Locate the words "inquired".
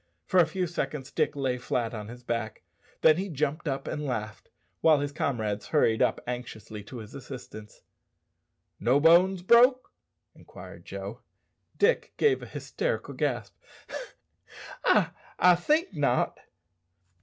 10.33-10.85